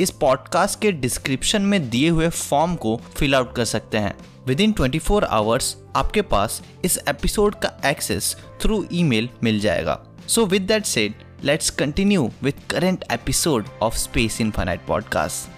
इस 0.00 0.10
पॉडकास्ट 0.10 0.80
के 0.80 0.92
डिस्क्रिप्शन 0.92 1.62
में 1.62 1.90
दिए 1.90 2.08
हुए 2.08 2.28
फॉर्म 2.28 2.74
को 2.74 2.96
फिल 2.96 3.34
आउट 3.34 3.54
कर 3.56 3.64
सकते 3.64 3.98
हैं। 3.98 4.14
With 4.46 4.60
in 4.60 4.72
twenty 4.72 4.98
four 4.98 5.24
hours 5.24 5.76
आपके 5.96 6.22
पास 6.22 6.62
इस 6.84 6.98
एपिसोड 7.08 7.54
का 7.54 7.80
एक्सेस 7.86 8.36
थ्रू 8.60 8.86
ईमेल 8.92 9.28
मिल 9.42 9.60
जाएगा। 9.60 10.04
So 10.28 10.46
with 10.46 10.62
that 10.62 10.84
said 10.84 11.14
let's 11.44 11.70
continue 11.70 12.30
with 12.42 12.54
current 12.70 13.04
episode 13.12 13.66
of 13.82 13.96
space 13.96 14.40
infinite 14.40 14.86
podcast 14.86 15.50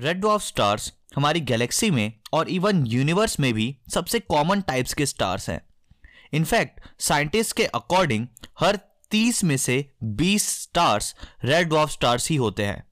red 0.00 0.20
dwarf 0.20 0.42
stars 0.42 0.92
हमारी 1.16 1.40
गैलेक्सी 1.40 1.90
में 1.90 2.12
और 2.32 2.48
इवन 2.48 2.86
यूनिवर्स 2.86 3.40
में 3.40 3.54
भी 3.54 3.76
सबसे 3.88 4.18
कॉमन 4.18 4.60
टाइप्स 4.60 4.94
के 4.94 5.06
स्टार्स 5.06 5.50
हैं। 5.50 5.60
इनफैक्ट 6.32 6.80
साइंटिस्ट 7.00 7.56
के 7.56 7.64
अकॉर्डिंग 7.66 8.26
हर 8.60 8.78
30 9.12 9.42
में 9.44 9.56
से 9.56 9.84
20 10.16 10.48
स्टार्स 10.52 11.14
रेड 11.44 11.68
डॉफ 11.68 11.90
स्टार्स 11.90 12.28
ही 12.30 12.36
होते 12.36 12.64
हैं। 12.64 12.82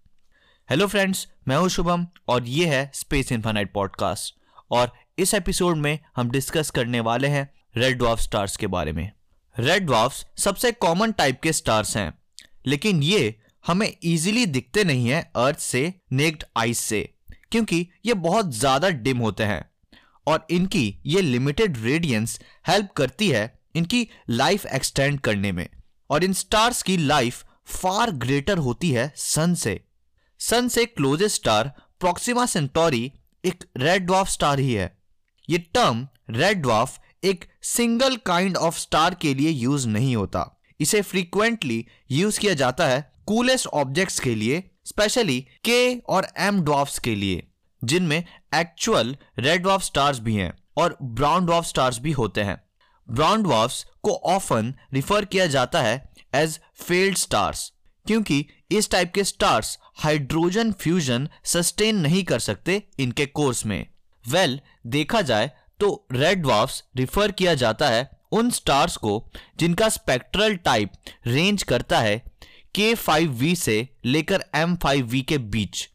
हेलो 0.69 0.87
फ्रेंड्स 0.87 1.27
मैं 1.49 1.57
हूँ 1.57 1.69
शुभम 1.69 2.07
और 2.29 2.49
ये 2.49 2.67
है 2.67 2.91
स्पेस 2.95 3.33
इन्फानाइट 3.33 3.73
पॉडकास्ट 3.73 4.35
और 4.71 4.93
इस 5.19 5.35
एपिसोड 5.35 5.77
में 5.77 5.99
हम 6.17 6.31
डिस्कस 6.31 6.71
करने 6.71 7.01
वाले 7.01 7.29
हैं 7.29 7.49
रेड 7.77 7.99
डॉफ 7.99 8.21
स्टार्स 8.21 8.57
के 8.57 8.67
बारे 8.67 8.93
में। 8.93 9.11
रेड 9.57 9.87
डॉफ्स 9.87 10.25
सबसे 10.39 10.73
कॉमन 10.73 11.13
टाइप 11.13 11.41
के 11.43 11.53
स्टार्स 11.53 11.97
हैं, 11.97 12.13
लेकिन 12.67 13.03
ये 13.03 13.35
हमें 13.65 13.89
इजीली 13.89 14.45
दिखते 14.47 14.85
नहीं 14.85 15.09
है 15.09 15.21
अर्थ 15.37 15.59
से 15.59 15.93
नेक्ड 16.13 16.45
आइस 16.57 16.79
से, 16.79 17.03
क्योंकि 17.53 17.87
ये 18.07 18.15
बहुत 18.17 18.55
ज़्यादा 18.55 18.89
डिम 18.89 19.19
होते 19.19 19.45
हैं। 19.45 19.70
और 20.27 20.47
इनकी 20.51 20.99
ये 21.07 21.21
लिमिटेड 21.21 21.79
रेडियंस 21.79 22.41
हेल्प 22.69 22.91
करती 22.91 23.29
है 23.29 23.61
इनकी 23.75 24.09
लाइफ 24.31 24.67
एक्सटेंड 24.67 25.21
करने 25.21 25.53
में। 25.53 25.69
और 26.11 26.25
इन 26.25 26.33
स्टार्स 26.33 26.83
की 26.83 26.97
लाइफ 26.97 27.45
फार 27.67 28.11
ग्रेटर 28.11 28.59
होती 28.59 28.91
है 28.91 29.13
सन 29.17 29.55
से। 29.55 29.85
सन 30.39 30.69
से 30.69 30.87
क्लोजेस्ट 30.87 31.37
स्टार 31.37 31.73
प्रोक्सिमा 32.01 32.47
सेंटोरी 32.47 33.13
एक 33.45 33.65
रेड 33.77 34.07
ड्वाफ 34.07 34.29
स्टार 34.29 34.59
ही 34.59 34.73
है। 34.73 34.99
ये 35.51 35.59
टर्म 35.59 36.09
रेड 36.31 36.63
ड्वाफ 36.63 37.01
एक 37.25 37.45
सिंगल 37.63 38.17
काइंड 38.17 38.57
ऑफ़ 38.57 38.79
स्टार 38.79 39.15
के 39.15 39.35
लिए 39.35 39.51
यूज़ 39.51 39.89
नहीं 39.89 40.17
होता। 40.17 40.61
इसे 40.81 41.03
फ्रीक्वेंटली 41.03 41.87
यूज़ 42.11 42.41
किया 42.41 42.55
जाता 42.55 42.87
है 42.87 43.13
कूलेस्ट 43.27 43.67
ऑब्जेक्ट्स 43.67 44.21
के 44.21 44.35
लिए 44.35 44.71
स्पेशली 44.85 45.41
के 45.65 45.99
और 45.99 46.29
एम 46.39 46.61
ड्वाफ्स 46.61 46.99
के 46.99 47.15
लिए। 47.15 47.50
जिनमें 47.85 48.23
एक्चुअल 48.55 49.17
रेड 49.39 49.63
ड्वाफ 49.63 49.83
स्टार्स 49.83 50.19
भी 50.19 50.35
हैं 50.35 50.53
और 50.77 50.97
ब्राउन 51.03 51.47
ड्वाफ 51.47 51.65
स्टार्स 51.65 51.99
भी 51.99 52.13
होते 52.13 52.41
हैं। 52.41 52.61
ब्राउन 53.09 53.43
ड्वाफ्स 53.43 53.85
को 54.03 54.15
ऑफन 54.27 54.75
रिफर 54.95 55.25
किया 55.25 55.47
जाता 55.47 55.83
है 55.83 56.13
एज 56.35 56.59
फेल्ड 56.75 57.17
स्टार्स 57.17 57.73
क्योंकि 58.07 58.45
इस 58.71 58.91
टाइप 58.91 59.13
के 59.15 59.25
स्टार्स 59.25 59.79
हाइड्रोजन 59.95 60.73
फ्यूजन 60.73 61.29
सस्टेन 61.45 61.97
नहीं 61.97 62.25
कर 62.25 62.39
सकते 62.39 62.83
इनके 62.99 63.27
कोर्स 63.27 63.65
में। 63.67 63.87
वेल 64.25 64.51
well, 64.51 64.87
देखा 64.87 65.21
जाए 65.23 65.51
तो 65.81 66.07
रेड 66.13 66.43
ड्वाफ्स 66.43 66.83
रिफर 66.97 67.33
किया 67.33 67.55
जाता 67.55 67.89
है 67.89 68.09
उन 68.33 68.51
स्टार्स 68.51 68.97
को 68.97 69.31
जिनका 69.59 69.89
स्पेक्ट्रल 69.89 70.57
टाइप 70.57 70.93
रेंज 71.27 71.63
करता 71.63 72.01
है 72.01 72.19
के 72.75 72.95
फाइव 72.95 73.33
वी 73.33 73.55
से 73.57 73.89
लेकर 74.05 74.45
एम 74.55 74.77
फाइव 74.77 75.07
वी 75.07 75.23
के 75.23 75.39
बीच। 75.39 75.89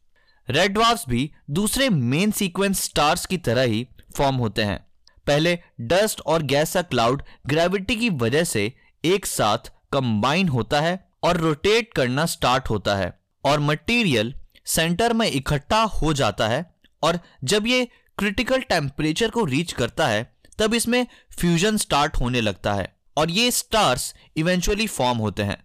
रेड 0.47 0.73
ड्वार्फ्स 0.73 1.03
भी 1.09 1.29
दूसरे 1.50 1.89
मेन 1.89 2.31
सीक्वेंस 2.31 2.81
स्टार्स 2.81 3.25
की 3.25 3.38
तरह 3.38 3.61
ही 3.61 3.88
फॉर्म 4.16 4.35
होते 4.35 4.63
हैं। 4.63 4.79
पहले 5.28 5.57
डस्ट 5.81 6.22
और 6.22 6.44
गैस 6.44 6.73
का 6.73 6.81
क्लाउड 6.81 7.23
ग्रेविटी 7.47 7.95
की 7.95 8.09
वजह 8.09 8.44
से 8.44 8.72
एक 9.03 9.25
साथ 9.25 9.72
कंबाइन 9.94 10.47
होता 10.47 10.81
है 10.81 11.00
और 11.23 11.38
रोटेट 11.38 11.94
करना 11.94 12.25
स्टार्ट 12.25 12.69
होता 12.69 12.95
है 12.95 13.11
और 13.44 13.59
मटेरियल 13.59 14.33
सेंटर 14.66 15.13
में 15.13 15.28
इकट्ठा 15.28 15.81
हो 15.83 16.13
जाता 16.13 16.47
है 16.47 16.63
और 17.03 17.19
जब 17.44 17.67
ये 17.67 17.88
क्रिटिकल 18.17 18.62
टेम्परेचर 18.62 19.29
को 19.29 19.44
रीच 19.45 19.72
करता 19.72 20.07
है, 20.07 20.35
तब 20.59 20.73
इसमें 20.73 21.06
फ्यूजन 21.38 21.77
स्टार्ट 21.77 22.17
होने 22.17 22.41
लगता 22.41 22.73
है 22.73 22.95
और 23.17 23.31
ये 23.31 23.50
स्टार्स 23.51 24.13
इवेंचुअली 24.38 24.88
फॉर्म 24.88 25.17
होते 25.17 25.44
हैं। 25.44 25.57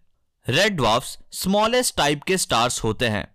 रेड 0.46 0.76
ड्वाफ्स 0.76 1.18
स्मॉलेस्ट 1.32 1.96
टाइप 1.96 2.22
के 2.22 2.38
स्टार्स 2.38 2.82
होते 2.84 3.08
हैं, 3.08 3.26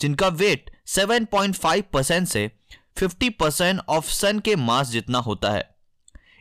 जिनका 0.00 0.28
वेट 0.28 0.70
7.5 0.90 1.82
परसेंट 1.92 2.28
से 2.28 2.50
50 2.98 3.30
परसेंट 3.40 3.80
ऑफ़ 3.88 4.10
सन 4.10 4.38
के 4.38 4.54
मास 4.58 4.88
जितना 4.88 5.18
होता 5.18 5.50
है। 5.50 5.68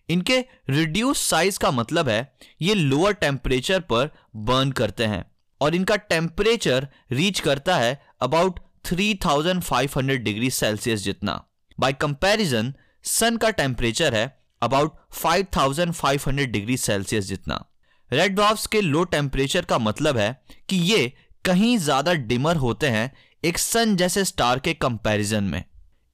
इनके 0.09 0.37
रिड्यूस 0.69 1.21
साइज़ 1.21 1.59
का 1.59 1.71
मतलब 1.71 2.09
है, 2.09 2.31
ये 2.61 2.73
लोअर 2.75 3.13
टेम्परेचर 3.15 3.79
पर 3.81 4.09
बर्न 4.47 4.71
करते 4.71 5.05
हैं 5.05 5.23
और 5.61 5.75
इनका 5.75 5.95
टेम्परेचर 5.95 6.87
रीच 7.11 7.39
करता 7.39 7.75
है 7.75 8.01
अबाउट 8.21 8.59
3500 8.85 10.17
डिग्री 10.17 10.49
सेल्सियस 10.49 11.03
जितना। 11.03 11.43
बाय 11.79 11.93
कंपैरिजन 11.93 12.73
सन 13.05 13.37
का 13.37 13.49
टेम्परेचर 13.51 14.15
है 14.15 14.27
अबाउट 14.61 14.95
5500 15.15 16.45
डिग्री 16.47 16.77
सेल्सियस 16.77 17.25
जितना। 17.25 17.65
रेड 18.11 18.35
ड्वार्फ्स 18.35 18.67
के 18.67 18.81
लो 18.81 19.03
टेम्परेचर 19.05 19.65
का 19.65 19.77
मतलब 19.79 20.17
है 20.17 20.31
कि 20.69 20.77
ये 20.85 21.11
कहीं 21.45 21.77
ज़्यादा 21.77 22.13
डिमर 22.13 22.55
होते 22.55 22.87
हैं 22.87 23.11
एक 23.43 23.57
सन 23.57 23.95
जैसे 23.95 24.23
स्टार 24.25 24.59
के 24.59 24.73
कंपैरिजन 24.73 25.43
में। 25.43 25.63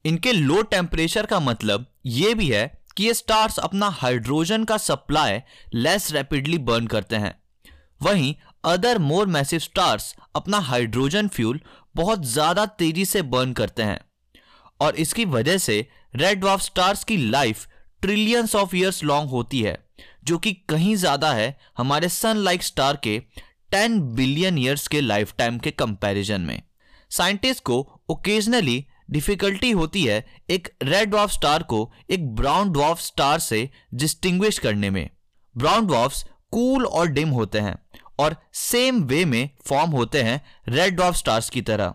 इनके 0.04 0.32
लो 0.32 0.60
टेम्परेचर 0.64 1.26
का 1.26 1.38
मतलब 1.40 1.86
ये 2.06 2.34
भी 2.34 2.48
है 2.48 2.66
कि 2.96 3.04
ये 3.04 3.14
स्टार्स 3.14 3.58
अपना 3.58 3.88
हाइड्रोजन 3.92 4.64
का 4.64 4.76
सप्लाई 4.76 5.40
लेस 5.74 6.10
रैपिडली 6.12 6.58
बर्न 6.60 6.86
करते 6.86 7.16
हैं। 7.16 7.34
वहीं 8.00 8.34
अदर 8.64 8.98
मोर 8.98 9.26
मैसिव 9.26 9.58
स्टार्स 9.58 10.14
अपना 10.36 10.58
हाइड्रोजन 10.60 11.28
फ्यूल 11.28 11.60
बहुत 11.94 12.24
ज़्यादा 12.24 12.66
तेज़ी 12.68 13.04
से 13.04 13.22
बर्न 13.24 13.52
करते 13.52 13.82
हैं। 13.82 13.98
और 14.80 14.96
इसकी 14.96 15.24
वजह 15.26 15.58
से 15.58 15.78
रेड 16.14 16.40
ड्वार्फ 16.40 16.62
स्टार्स 16.62 17.04
की 17.04 17.16
life 17.16 17.66
trillions 18.02 18.54
of 18.56 18.76
years 18.76 19.02
long 19.04 19.30
होती 19.30 19.60
है, 19.62 19.76
जो 20.24 20.38
कि 20.38 20.52
कहीं 20.68 20.94
ज़्यादा 20.96 21.32
है 21.32 21.56
हमारे 21.78 22.08
सन 22.10 22.36
लाइक 22.38 22.62
स्टार 22.62 23.00
के 23.04 23.20
10 23.74 23.98
बिलियन 24.14 24.58
ईयर्स 24.58 24.86
के 24.88 25.00
लाइफ 25.00 25.34
टाइम 25.38 25.58
के 25.58 25.70
कंपैरिजन 25.72 26.40
में। 26.40 26.60
साइंटिस्ट 27.10 27.62
को 27.62 27.80
ओकेजनली 28.10 28.84
डिफिकल्टी 29.10 29.70
होती 29.70 30.04
है 30.04 30.24
एक 30.50 30.68
रेड 30.82 31.10
ड्वार्फ 31.10 31.30
स्टार 31.30 31.62
को 31.62 31.90
एक 32.10 32.28
ब्राउन 32.36 32.72
ड्वार्फ 32.72 33.00
स्टार 33.00 33.38
से 33.38 33.68
डिस्टिंग्विश 33.94 34.58
करने 34.58 34.90
में। 34.90 35.08
ब्राउन 35.54 35.86
ड्वार्फ्स 35.86 36.24
कूल 36.52 36.86
और 36.86 37.08
डिम 37.08 37.28
होते 37.30 37.58
हैं 37.58 37.76
और 38.18 38.36
सेम 38.54 39.02
वे 39.04 39.24
में 39.24 39.48
फॉर्म 39.66 39.90
होते 39.90 40.22
हैं 40.22 40.40
रेड 40.68 40.96
ड्वार्फ 40.96 41.16
स्टार्स 41.16 41.50
की 41.50 41.62
तरह। 41.62 41.94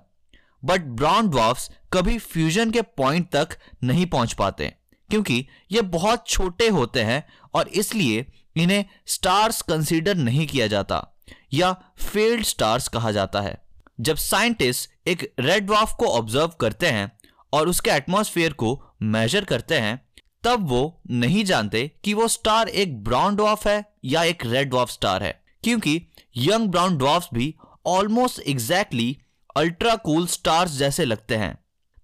बट 0.64 0.82
ब्राउन 0.82 1.30
ड्वार्फ्स 1.30 1.70
कभी 1.94 2.18
फ्यूजन 2.20 2.72
के 2.72 2.82
पॉइंट 2.82 3.30
तक 3.32 3.58
नहीं 3.84 4.06
पहुँच 4.06 4.34
पाते, 4.34 4.74
क्योंकि 5.10 5.46
ये 5.72 5.82
बहुत 5.82 6.28
छोटे 6.28 6.68
होते 6.70 7.04
हैं 7.04 7.24
और 7.54 7.68
इसलिए 7.70 8.26
इन्हें 8.56 8.86
स्टार्स 9.08 9.62
कंसीडर 9.62 10.16
नहीं 10.18 10.48
किया 10.48 10.68
जाता 10.68 11.08
या 11.54 11.72
फेल्ड 12.02 12.44
स्टार्स 12.46 12.88
कहा 12.88 13.12
जाता 13.12 13.42
है। 13.42 13.58
जब 14.00 14.16
साइंटिस्ट 14.16 15.08
एक 15.08 15.34
रेड 15.40 15.66
ड्वार्फ 15.66 15.96
को 16.00 16.06
ऑब्ज़र्व 16.06 16.48
करते 16.48 16.88
हैं 16.88 17.12
और 17.54 17.70
उसके 17.70 17.92
एटमॉस्फेयर 17.92 18.54
को 18.54 18.84
मेजर 19.02 19.46
करते 19.46 19.76
हैं, 19.76 20.06
तब 20.44 20.68
वो 20.70 21.02
नहीं 21.10 21.44
जानते 21.44 21.92
कि 22.04 22.14
वो 22.14 22.28
स्टार 22.28 22.68
एक 22.68 23.04
ब्राउन 23.04 23.36
ड्वार्फ 23.36 23.68
है 23.68 23.86
या 24.06 24.24
एक 24.24 24.46
रेड 24.46 24.70
ड्वार्फ 24.70 24.90
स्टार 24.90 25.24
है। 25.24 25.44
क्योंकि 25.64 26.08
यंग 26.38 26.70
ब्राउन 26.70 26.98
ड्वार्फ 26.98 27.28
भी 27.34 27.56
almost 27.86 28.40
exactly 28.40 29.18
ultra 29.58 29.96
cool 29.96 30.28
stars 30.28 30.72
जैसे 30.72 31.06
लगते 31.06 31.36
हैं। 31.36 31.58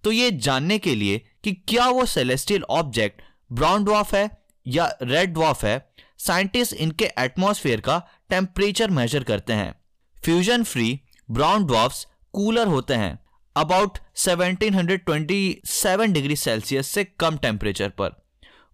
तो 0.04 0.12
ये 0.12 0.30
जानने 0.30 0.78
के 0.78 0.94
लिए 0.94 1.18
कि 1.44 1.52
क्या 1.52 1.88
वो 1.88 2.04
सेलेस्टियल 2.04 2.62
ऑब्जेक्ट 2.62 3.22
ब्राउन 3.52 3.84
ड्वार्फ 3.84 4.14
है 4.14 4.30
या 4.66 4.98
रेड 5.02 5.32
ड्वार्फ 5.32 5.64
है 5.64 5.92
साइंटिस्ट 6.18 6.72
इनके 6.72 7.04
एटमॉस्फेयर 7.18 7.80
का 7.80 8.08
टेम्परेचर 8.30 8.90
मेजर 8.90 9.24
करते 9.24 9.52
हैं। 9.52 9.74
Fusion 10.24 10.64
free 10.64 11.00
brown 11.30 11.64
dwarfs 11.64 12.06
cooler 12.32 12.66
होते 12.66 12.94
हैं 12.94 13.18
अबाउट 13.56 13.98
1727 14.16 16.12
डिग्री 16.12 16.36
सेल्सियस 16.36 16.86
से 16.86 17.04
कम 17.04 17.36
टेम्परेचर 17.36 17.88
पर। 17.88 18.10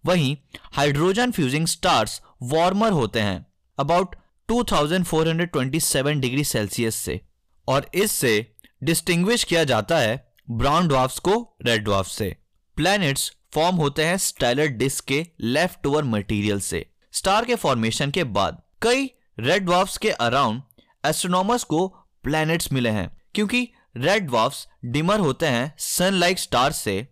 वहीं 0.05 0.37
हाइड्रोजन 0.73 1.31
फ्यूजिंग 1.31 1.67
स्टार्स 1.67 2.21
वार्मर 2.43 2.91
होते 2.91 3.19
हैं 3.19 3.45
अबाउट 3.79 4.15
2427 4.49 6.19
डिग्री 6.19 6.43
सेल्सियस 6.43 6.95
से। 6.95 7.21
और 7.67 7.89
इससे 7.93 8.55
डिस्टिंग्विश 8.83 9.43
किया 9.43 9.63
जाता 9.63 9.97
है 9.97 10.33
ब्राउन 10.49 10.87
ड्वाफ्स 10.87 11.19
को 11.19 11.57
रेड 11.65 11.83
ड्वाफ्स 11.83 12.11
से। 12.11 12.35
प्लैनेट्स 12.77 13.31
फॉर्म 13.53 13.75
होते 13.75 14.05
हैं 14.05 14.17
स्टाइलर 14.17 14.67
डिस्क 14.67 15.05
के 15.05 15.27
लेफ़्ट 15.39 15.87
ओवर 15.87 16.03
मटेरियल 16.03 16.59
से। 16.59 16.85
स्टार 17.11 17.45
के 17.45 17.55
फॉर्मेशन 17.55 18.11
के 18.11 18.23
बाद 18.23 18.61
कई 18.81 19.09
रेड 19.39 19.65
ड्वाफ्स 19.65 19.97
के 19.97 20.09
अराउंड 20.09 20.61
एस्ट्रोनॉमर्स 21.05 21.63
को 21.63 22.04
प्लैनेट्स 22.25 22.71
मिले 22.73 22.89
हैं, 22.89 23.09
क्योंकि 23.35 23.67
रेड 23.97 24.27
ड्वाफ्स 24.27 24.67
डिमर 24.85 25.19
होते 25.19 25.45
हैं 25.45 25.73
सन 25.77 26.13
लाइक 26.13 26.39
स्टार्स 26.39 26.77
से। 26.77 27.07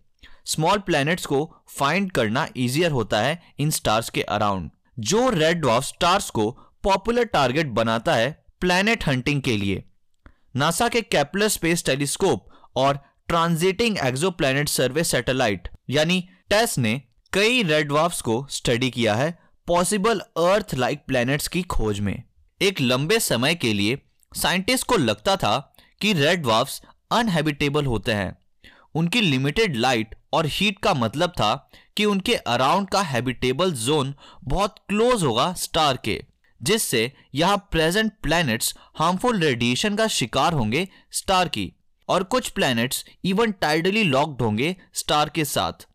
स्मॉल 0.46 0.78
प्लैनेट्स 0.78 1.26
को 1.26 1.38
फाइंड 1.68 2.10
करना 2.12 2.46
इजियर 2.56 2.90
होता 2.90 3.20
है 3.20 3.40
इन 3.58 3.70
स्टार्स 3.70 4.10
के 4.10 4.22
अराउंड 4.22 4.70
जो 4.98 5.28
रेड 5.30 5.60
ड्वाफ 5.60 5.84
स्टार्स 5.84 6.28
को 6.30 6.50
पॉपुलर 6.82 7.24
टारगेट 7.24 7.66
बनाता 7.72 8.14
है 8.14 8.30
प्लैनेट 8.60 9.06
हंटिंग 9.06 9.40
के 9.42 9.56
लिए। 9.56 9.84
नासा 10.56 10.88
के 10.88 11.00
कैपलर 11.02 11.48
स्पेस 11.48 11.84
टेलीस्कोप 11.84 12.46
और 12.76 12.98
ट्रांजिटिंग 13.28 13.98
एक्सोप्लैनेट 13.98 14.68
सर्वे 14.68 15.04
सैटेलाइट 15.04 15.68
यानी 15.90 16.20
टेस 16.50 16.78
ने 16.78 17.00
कई 17.32 17.62
रेड 17.62 17.88
ड्वाफ्स 17.88 18.20
को 18.22 18.46
स्टडी 18.50 18.90
किया 18.90 19.14
है 19.14 19.36
पॉसिबल 19.66 20.18
अर्थ 20.38 20.74
लाइक 20.74 21.04
प्लैनेट्स 21.06 21.48
की 21.48 21.62
खोज 21.62 22.00
में। 22.00 22.22
एक 22.60 22.80
लंबे 22.80 23.18
समय 23.20 23.54
के 23.54 23.72
लिए 23.72 23.96
साइंटिस्ट 24.34 24.86
को 24.86 24.96
लगता 24.96 25.36
था 25.36 25.58
कि 26.00 26.12
रेड 26.12 26.42
ड्वाफ्स 26.42 26.80
अनहेबिटेबल 27.12 27.86
होते 27.86 28.12
हैं। 28.12 28.36
उनकी 28.94 29.20
लिमिटेड 29.20 29.76
लाइट 29.76 30.14
और 30.32 30.46
हीट 30.46 30.78
का 30.78 30.94
मतलब 30.94 31.30
था 31.30 31.54
कि 31.96 32.04
उनके 32.04 32.34
अराउंड 32.34 32.88
का 32.88 33.00
हैबिटेबल 33.02 33.72
जोन 33.72 34.14
बहुत 34.44 34.74
क्लोज 34.88 35.22
होगा 35.24 35.52
स्टार 35.52 35.96
के, 36.04 36.20
जिससे 36.60 37.12
यहाँ 37.34 37.56
प्रेजेंट 37.70 38.12
प्लैनेट्स 38.22 38.74
हार्मफुल 38.98 39.40
रेडिएशन 39.40 39.96
का 39.96 40.06
शिकार 40.08 40.52
होंगे 40.52 40.86
स्टार 41.12 41.48
की 41.48 41.72
और 42.08 42.22
कुछ 42.22 42.48
प्लैनेट्स 42.48 43.04
इवन 43.24 43.52
टाइडली 43.52 44.02
लॉक्ड 44.02 44.42
होंगे 44.42 44.74
स्टार 44.94 45.28
के 45.28 45.44
साथ, 45.44 45.86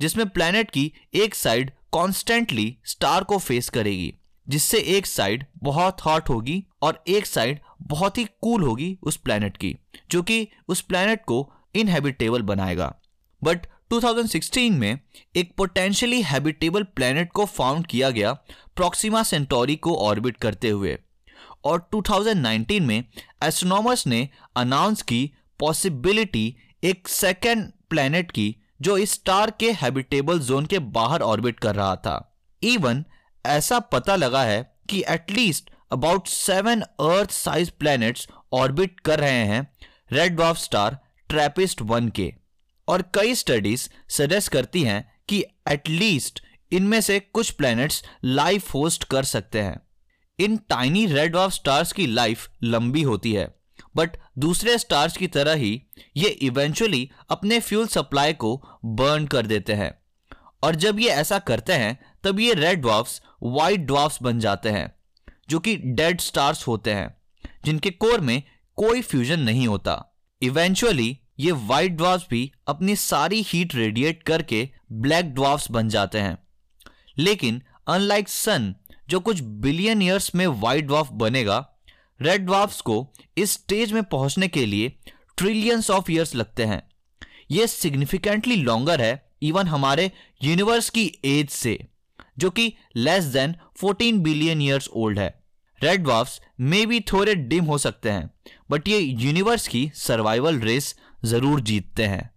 जिसमें 0.00 0.28
प्लैनेट 0.28 0.70
की 0.70 0.92
एक 1.14 1.34
साइड 1.34 1.72
कॉन्स्टेंटली 1.92 2.76
स्टार 2.84 3.24
को 3.24 3.38
फेस 3.38 3.68
करेगी, 3.68 4.14
जिससे 4.46 4.78
एक 4.88 5.06
साइड 5.06 5.44
बहुत 5.62 6.00
हॉट 6.00 6.28
होगी 6.28 6.62
और 6.82 7.02
एक 7.08 7.26
साइड 7.26 7.60
बहुत 7.82 8.18
ही 8.18 8.24
कूल 8.24 8.62
होगी 8.62 8.98
उस 9.02 9.16
प्लैनेट 9.16 9.56
की, 9.56 9.76
जो 10.10 10.22
कि 10.22 10.48
उस 10.68 10.80
प्लैनेट 10.80 11.24
को 11.24 11.52
इनहेबिटेबल 11.74 12.42
बनाएगा। 12.42 12.94
बट 13.44 13.66
2016 13.90 14.70
में 14.70 15.00
एक 15.36 15.54
पोटेंशियली 15.56 16.22
हैबिटेबल 16.22 16.82
प्लैनेट 16.82 17.32
को 17.32 17.44
फाउंड 17.44 17.86
किया 17.86 18.10
गया 18.10 18.32
प्रॉक्सिमा 18.76 19.22
सेंटोरी 19.22 19.76
को 19.76 19.96
ऑर्बिट 19.96 20.36
करते 20.36 20.68
हुए। 20.68 20.98
और 21.64 21.88
2019 21.94 22.80
में 22.80 23.04
एस्ट्रोनॉमर्स 23.42 24.06
ने 24.06 24.28
अनाउंस 24.56 25.02
की 25.02 25.32
पॉसिबिलिटी 25.58 26.56
एक 26.84 27.08
सेकेंड 27.08 27.72
प्लैनेट 27.90 28.30
की, 28.30 28.56
जो 28.82 28.98
इस 28.98 29.10
स्टार 29.10 29.50
के 29.50 29.72
हैबिटेबल 29.72 30.38
जोन 30.38 30.66
के 30.66 30.78
बाहर 30.78 31.20
ऑर्बिट 31.20 31.60
कर 31.60 31.74
रहा 31.74 31.96
था। 31.96 32.38
इवन 32.62 33.04
ऐसा 33.46 33.78
पता 33.78 34.16
लगा 34.16 34.42
है 34.42 34.76
कि 34.88 35.04
at least 35.08 35.70
about 35.92 36.26
seven 36.26 36.80
earth 36.80 37.30
size 37.30 37.70
planets 37.70 38.28
orbit 38.52 39.00
कर 39.00 39.20
रहे 39.20 39.44
हैं 39.44 39.72
red 40.12 40.36
dwarf 40.36 40.56
star 40.56 40.98
TRAPPIST 41.28 41.82
one 41.82 42.08
के 42.08 42.34
और 42.88 43.02
कई 43.14 43.34
स्टडीज़ 43.34 43.88
सजेस्ट 44.08 44.52
करती 44.52 44.82
हैं 44.82 45.12
कि 45.28 45.44
एटलीस्ट 45.68 46.42
इनमें 46.72 47.00
से 47.00 47.20
कुछ 47.20 47.50
प्लैनेट्स 47.50 48.04
लाइफ 48.24 48.74
होस्ट 48.74 49.04
कर 49.04 49.24
सकते 49.24 49.60
हैं। 49.60 49.80
इन 50.38 50.56
टाइनी 50.56 51.06
रेड 51.06 51.32
डॉफ 51.32 51.52
स्टार्स 51.52 51.92
की 51.92 52.06
लाइफ 52.06 52.48
लंबी 52.62 53.02
होती 53.02 53.32
है 53.32 53.54
बट 53.96 54.10
दूसरे 54.38 54.78
स्टार्स 54.78 55.16
की 55.16 55.26
तरह 55.26 55.52
ही 55.52 55.82
ये 56.16 56.28
इवेंचुअली 56.28 57.10
अपने 57.30 57.60
फ्यूल 57.60 57.86
सप्लाई 57.86 58.32
को 58.32 58.80
बर्न 58.84 59.26
कर 59.26 59.46
देते 59.46 59.72
हैं। 59.72 59.98
और 60.62 60.74
जब 60.74 61.00
ये 61.00 61.08
ऐसा 61.08 61.38
करते 61.38 61.72
हैं, 61.72 61.98
तब 62.24 62.40
ये 62.40 62.54
रेड 62.54 62.80
ड्वाफ्स 62.80 63.22
वाइट 63.42 63.80
ड्वाफ्स 63.80 64.22
बन 64.22 64.40
जाते 64.40 64.68
हैं। 64.68 64.97
जो 65.50 65.58
कि 65.58 65.76
डेड 65.76 66.20
स्टार्स 66.20 66.66
होते 66.66 66.94
हैं, 66.94 67.16
जिनके 67.64 67.90
कोर 67.90 68.20
में 68.20 68.42
कोई 68.76 69.02
फ्यूजन 69.02 69.40
नहीं 69.40 69.68
होता। 69.68 70.18
इवेंचुअली 70.42 71.18
ये 71.38 71.52
व्हाइट 71.52 71.92
ड्वार्फ 71.92 72.26
भी 72.30 72.52
अपनी 72.68 72.96
सारी 72.96 73.42
हीट 73.42 73.74
रेडिएट 73.74 74.22
करके 74.22 74.70
ब्लैक 74.92 75.24
ड्वार्फ्स 75.24 75.70
बन 75.70 75.88
जाते 75.88 76.18
हैं। 76.18 76.38
लेकिन 77.18 77.62
अनलाइक 77.88 78.28
सन 78.28 78.74
जो 79.08 79.20
कुछ 79.20 79.40
बिलियन 79.40 80.02
ईयर्स 80.02 80.34
में 80.34 80.46
व्हाइट 80.46 80.84
ड्वार्फ 80.84 81.08
बनेगा 81.12 81.78
रेड 82.22 82.46
ड्वार्फ्स 82.46 82.80
को 82.80 83.12
इस 83.38 83.50
स्टेज 83.50 83.92
में 83.92 84.02
पहुँचने 84.02 84.48
के 84.48 84.66
लिए 84.66 84.98
ट्रिलियंस 85.36 85.90
ऑफ़ 85.90 86.10
ईयर्स 86.10 86.34
लगते 86.34 86.64
हैं। 86.64 86.90
यह 87.50 87.66
सिग्निफिकेंटली 87.66 88.56
लॉन्गर 88.56 89.00
है 89.00 89.30
इवन 89.42 89.66
हमारे 89.66 90.12
यूनिवर्स 90.42 90.90
की 90.90 91.18
एज 91.24 91.50
से, 91.50 91.86
जो 92.38 92.50
कि 92.50 92.74
less 92.96 93.24
than 93.24 93.54
14 93.84 94.18
billion 94.18 94.62
years 94.62 94.88
old 94.88 95.18
है। 95.18 95.37
रेड 95.82 96.02
ड्वार्फ्स 96.02 96.40
मे 96.60 96.84
भी 96.86 97.00
थोड़े 97.12 97.34
डिम 97.34 97.64
हो 97.64 97.78
सकते 97.78 98.10
हैं 98.10 98.30
बट 98.70 98.88
ये 98.88 98.98
यूनिवर्स 98.98 99.66
की 99.68 99.90
सर्वाइवल 99.94 100.58
रेस 100.60 100.94
ज़रूर 101.24 101.60
जीतते 101.60 102.04
हैं। 102.04 102.30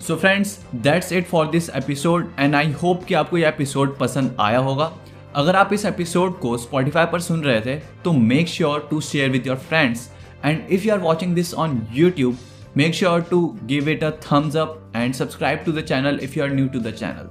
So 0.00 0.16
friends 0.16 0.58
that's 0.74 1.12
it 1.12 1.26
for 1.26 1.50
this 1.50 1.68
episode 1.70 2.32
and 2.38 2.54
I 2.54 2.72
hope 2.72 3.04
कि 3.04 3.14
आपको 3.14 3.38
ये 3.38 3.48
एपिसोड 3.48 3.96
पसंद 3.98 4.36
आया 4.40 4.58
होगा। 4.58 4.92
अगर 5.36 5.56
आप 5.56 5.72
इस 5.72 5.84
एपिसोड 5.84 6.38
को 6.40 6.56
स्पॉटिफाई 6.58 7.06
पर 7.06 7.20
सुन 7.20 7.42
रहे 7.42 7.60
थे 7.60 7.76
तो 8.04 8.12
make 8.12 8.48
sure 8.48 8.86
to 8.90 9.00
share 9.00 9.30
with 9.30 9.46
your 9.46 9.56
friends 9.58 10.08
and 10.44 10.66
if 10.70 10.86
you 10.86 10.92
are 10.92 10.98
watching 10.98 11.34
this 11.34 11.54
on 11.54 11.80
YouTube 11.94 12.38
make 12.76 12.94
sure 12.94 13.20
to 13.30 13.46
give 13.64 13.88
it 13.88 14.04
a 14.04 14.10
thumbs 14.22 14.56
up 14.56 14.92
and 14.96 15.14
subscribe 15.14 15.62
to 15.66 15.72
the 15.72 15.84
channel 15.84 16.18
if 16.22 16.38
you 16.38 16.44
are 16.44 16.52
new 16.54 16.66
to 16.68 16.80
the 16.80 16.92
channel 16.92 17.30